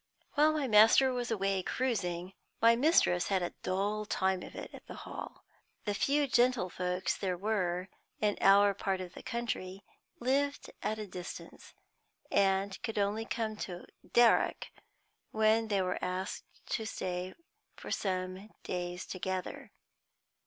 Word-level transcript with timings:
While 0.33 0.51
my 0.53 0.67
master 0.67 1.13
was 1.13 1.29
away 1.29 1.61
cruising, 1.61 2.33
my 2.59 2.75
mistress 2.75 3.27
had 3.27 3.43
a 3.43 3.53
dull 3.61 4.07
time 4.07 4.41
of 4.41 4.55
it 4.55 4.73
at 4.73 4.87
the 4.87 4.95
Hall. 4.95 5.45
The 5.85 5.93
few 5.93 6.25
gentlefolks 6.25 7.15
there 7.15 7.37
were 7.37 7.87
in 8.19 8.35
our 8.41 8.73
part 8.73 8.99
of 8.99 9.13
the 9.13 9.21
county 9.21 9.85
lived 10.19 10.71
at 10.81 10.97
a 10.97 11.05
distance, 11.05 11.75
and 12.31 12.81
could 12.81 12.97
only 12.97 13.25
come 13.25 13.55
to 13.57 13.85
Darrock 14.03 14.69
when 15.29 15.67
they 15.67 15.83
were 15.83 16.03
asked 16.03 16.45
to 16.71 16.87
stay 16.87 17.25
there 17.35 17.35
for 17.77 17.91
some 17.91 18.49
days 18.63 19.05
together. 19.05 19.71